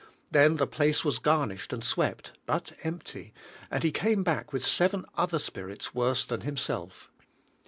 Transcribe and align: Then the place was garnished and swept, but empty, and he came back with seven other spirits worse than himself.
Then 0.31 0.55
the 0.55 0.65
place 0.65 1.05
was 1.05 1.19
garnished 1.19 1.71
and 1.71 1.83
swept, 1.83 2.31
but 2.47 2.71
empty, 2.83 3.35
and 3.69 3.83
he 3.83 3.91
came 3.91 4.23
back 4.23 4.51
with 4.51 4.65
seven 4.65 5.05
other 5.15 5.37
spirits 5.37 5.93
worse 5.93 6.25
than 6.25 6.41
himself. 6.41 7.11